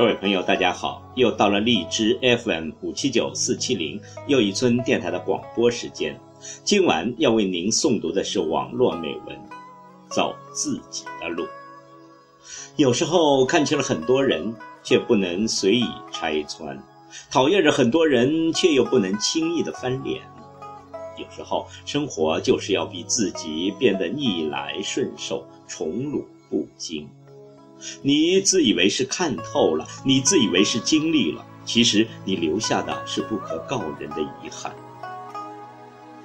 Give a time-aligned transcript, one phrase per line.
[0.00, 1.02] 各位朋友，大家好！
[1.14, 6.18] 又到了荔枝 FM 五七九四七零又一村电台的广播时间。
[6.64, 9.36] 今晚要为您诵读的是网络美文
[10.08, 11.44] 《走自己的路》。
[12.76, 16.74] 有时候看清了很多人，却不能随意拆穿；
[17.30, 20.22] 讨厌着很多人，却又不能轻易的翻脸。
[21.18, 27.06] 有时候，生活就是要比自己变得逆来顺受，宠辱不惊。
[28.02, 34.72] 你自以为是看透了，你自以为是经历了，其实你留下的是不可告人的遗憾。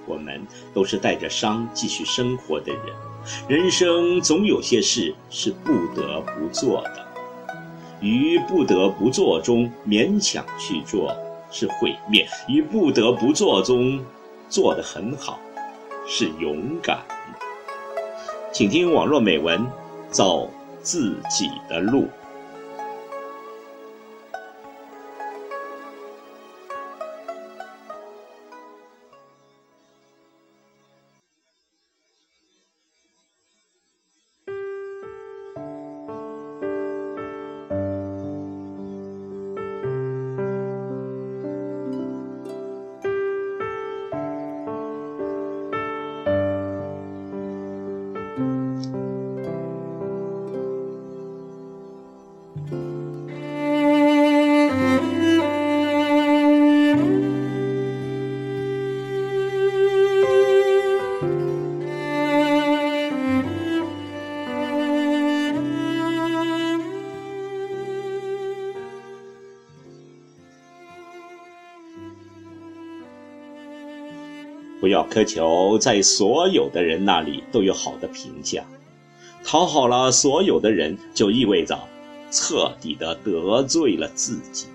[0.05, 2.83] 我们都是带着伤继续生活的人，
[3.47, 7.07] 人生总有些事是不得不做的，
[8.01, 11.15] 于不得不做中勉强去做
[11.51, 13.99] 是毁灭，于不得不做中
[14.47, 15.39] 做得很好
[16.07, 16.99] 是勇敢。
[18.53, 19.65] 请听网络美文，
[20.11, 20.51] 走。
[20.85, 22.07] 自己的路。
[74.95, 78.63] 要苛求在所有的人那里都有好的评价，
[79.43, 81.77] 讨好了所有的人，就意味着
[82.31, 84.67] 彻底的得罪了自己。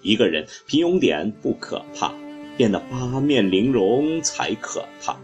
[0.00, 2.10] 一个人平庸点不可怕，
[2.56, 5.14] 变得八面玲珑才可怕。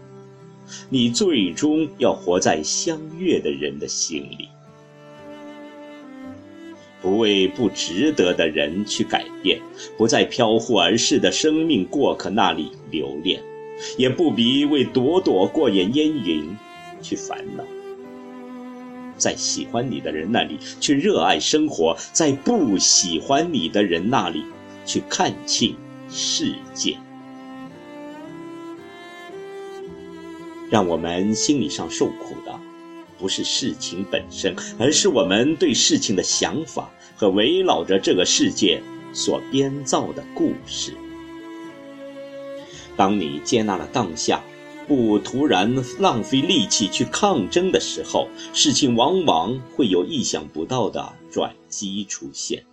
[0.89, 4.49] 你最终要活在相悦的人的心里。
[7.01, 9.61] 不为不值得的人去改变，
[9.97, 13.41] 不在飘忽而逝的生命过客那里留恋，
[13.97, 16.57] 也不必为朵朵过眼烟云
[17.01, 17.63] 去烦恼。
[19.15, 24.43] 在喜欢你的人那里去热爱生活，在不喜欢你的人那里
[24.85, 25.75] 去看清
[26.09, 26.97] 世界。
[30.69, 32.59] 让我们心理上受苦的。
[33.19, 38.81] 不是事情本身，而是我们对事情的想法和围绕着这个世界
[39.13, 40.93] 所编造的故事。
[42.95, 44.43] 当你接纳了当下，
[44.87, 52.63] 不突然浪费力气去抗争的时候，事情往往会有意想不到的转机出现，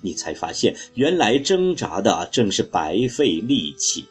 [0.00, 4.04] 你才发现原来挣扎的正是白费力气。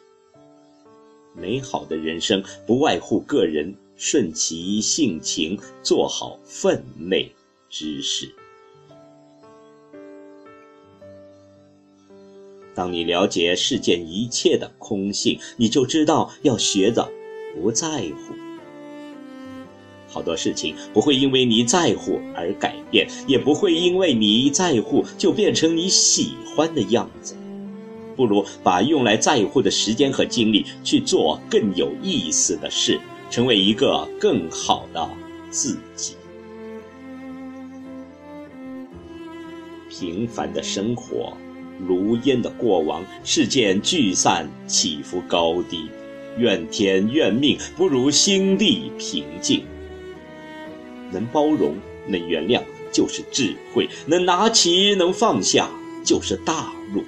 [1.34, 3.74] 美好的人生不外乎个人。
[3.98, 7.32] 顺其性情，做好分内
[7.68, 8.32] 之事。
[12.76, 17.10] 当你了解世间一切的空性，你就知道要学着
[17.60, 18.34] 不在乎。
[20.06, 27.34] 好多事情不会因为你在乎而改变，也不会因为你在乎就变成你喜欢的样子。
[28.16, 33.00] 不如把用来在乎的时间和精力去做更有意思的事。
[33.30, 35.08] 成为一个更好的
[35.50, 36.14] 自己。
[39.88, 41.36] 平凡的生活，
[41.86, 45.88] 如烟的过往，事件聚散，起伏高低，
[46.36, 49.64] 怨天怨命，不如心地平静。
[51.10, 51.74] 能包容，
[52.06, 55.68] 能原谅，就是智慧；能拿起，能放下，
[56.04, 57.02] 就是大度。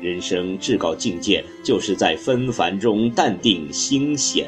[0.00, 4.46] 人生至高境界，就是在纷繁中淡定心闲。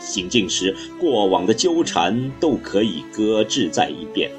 [0.00, 4.30] 行进时，过往的纠缠都可以搁置在一边，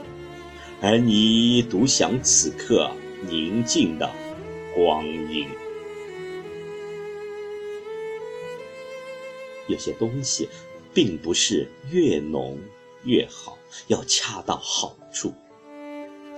[0.81, 2.89] 而你独享此刻
[3.30, 4.10] 宁静的
[4.74, 5.45] 光阴。
[9.68, 10.48] 有些东西，
[10.94, 12.57] 并不是越浓
[13.04, 13.57] 越好，
[13.88, 15.33] 要恰到好处。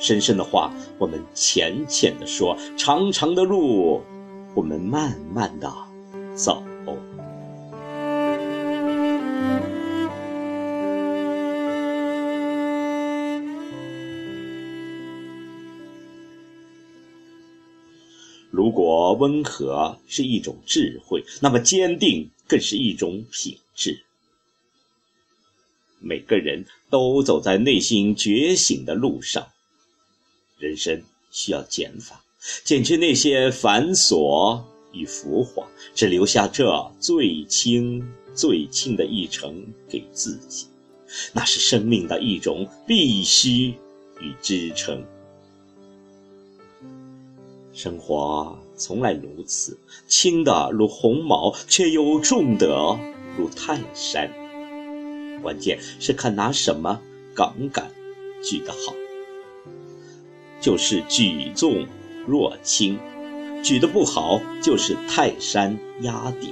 [0.01, 4.01] 深深的话，我们浅浅的说；长长的路，
[4.56, 5.71] 我们慢慢的
[6.36, 6.63] 走。
[18.50, 24.03] 如果温和是一种智慧，那么坚定更是一种品质。
[26.00, 29.48] 每个人都走在内心觉醒的路上，
[30.62, 32.24] 人生需要减法，
[32.63, 34.62] 减去那些繁琐
[34.94, 35.66] 与浮华，
[35.96, 40.68] 只留下这最轻最轻的一程给自己，
[41.34, 43.74] 那是生命的一种必须
[44.19, 45.04] 与支撑。
[47.74, 49.75] 生活从来如此，
[50.08, 52.68] 轻的如鸿毛，却又重的
[53.36, 54.31] 如泰山。
[55.42, 57.02] 关键是看拿什么
[57.34, 57.92] 杠杆
[58.44, 58.94] 举得好。
[60.62, 61.86] 就是举重
[62.25, 62.98] 若轻，
[63.62, 66.52] 举得不好就是泰山压顶。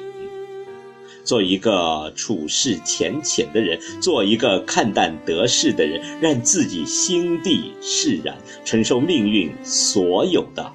[1.24, 8.36] 做一个处事浅浅的人，做一个看淡得失的人，让自己心地释然，
[8.66, 10.74] 承受命运所有的。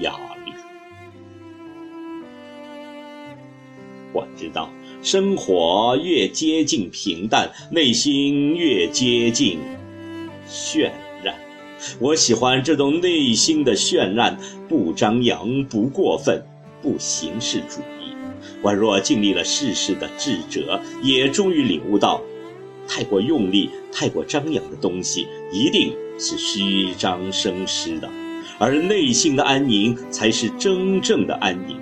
[0.00, 0.12] 压
[0.46, 0.52] 力。
[4.12, 4.70] 我知道，
[5.02, 9.58] 生活越接近平淡，内心越接近
[10.48, 11.07] 渲染。
[11.98, 14.38] 我喜欢这种内心的绚烂，
[14.68, 16.42] 不张扬，不过分，
[16.82, 18.14] 不形式主义。
[18.62, 22.20] 宛若经历了世事的智者，也终于领悟到，
[22.86, 28.08] 太过用力、太过张扬的东西，一定是虚张声势的。
[28.58, 31.76] 而内心的安宁才是真正的安宁，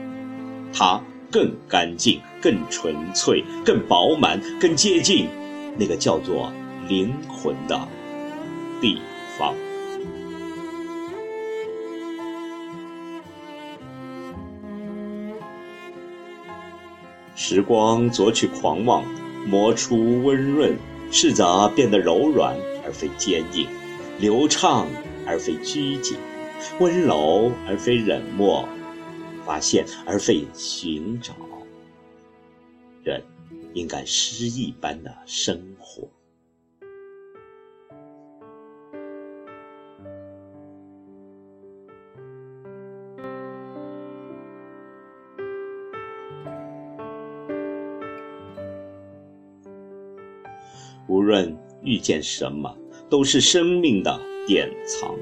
[0.72, 5.26] 它更干净、更纯粹、更饱满、更接近
[5.78, 6.52] 那个叫做
[6.88, 7.88] 灵魂的
[8.80, 8.98] 地
[9.38, 9.54] 方。
[17.36, 19.04] 时光夺去狂妄，
[19.46, 20.74] 磨出温润，
[21.12, 23.68] 试杂变得柔软而非坚硬，
[24.18, 24.88] 流畅
[25.26, 26.16] 而非拘谨。
[26.80, 28.66] 温柔而非冷漠，
[29.44, 31.34] 发现而非寻找。
[33.04, 33.22] 人
[33.74, 36.08] 应该诗意般的生活。
[51.08, 52.76] 无论遇见什么，
[53.08, 55.14] 都是生命的典藏。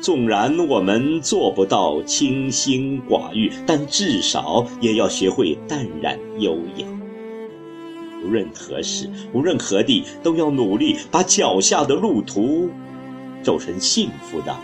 [0.00, 6.86] 纵然我们做不到清心寡欲，但至少也要学会淡然优雅。
[8.24, 12.68] 无论何时，无论何地，都要努力把脚下的路途
[13.42, 14.54] 走成幸福的